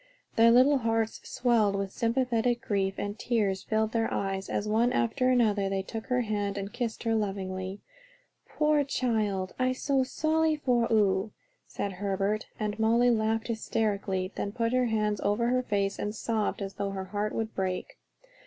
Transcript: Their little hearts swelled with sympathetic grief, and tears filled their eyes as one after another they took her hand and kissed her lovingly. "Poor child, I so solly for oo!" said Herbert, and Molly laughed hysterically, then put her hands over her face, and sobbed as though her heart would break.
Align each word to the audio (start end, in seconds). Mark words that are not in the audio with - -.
Their 0.35 0.49
little 0.49 0.79
hearts 0.79 1.21
swelled 1.29 1.75
with 1.75 1.91
sympathetic 1.91 2.59
grief, 2.61 2.95
and 2.97 3.19
tears 3.19 3.61
filled 3.61 3.91
their 3.91 4.11
eyes 4.11 4.49
as 4.49 4.67
one 4.67 4.91
after 4.91 5.29
another 5.29 5.69
they 5.69 5.83
took 5.83 6.07
her 6.07 6.21
hand 6.21 6.57
and 6.57 6.73
kissed 6.73 7.03
her 7.03 7.13
lovingly. 7.13 7.81
"Poor 8.49 8.83
child, 8.83 9.53
I 9.59 9.73
so 9.73 10.01
solly 10.03 10.55
for 10.55 10.87
oo!" 10.91 11.33
said 11.67 11.91
Herbert, 11.91 12.47
and 12.59 12.79
Molly 12.79 13.11
laughed 13.11 13.47
hysterically, 13.47 14.31
then 14.33 14.53
put 14.53 14.73
her 14.73 14.85
hands 14.85 15.21
over 15.21 15.49
her 15.49 15.61
face, 15.61 15.99
and 15.99 16.15
sobbed 16.15 16.63
as 16.63 16.73
though 16.73 16.89
her 16.89 17.05
heart 17.13 17.31
would 17.35 17.53
break. 17.53 17.99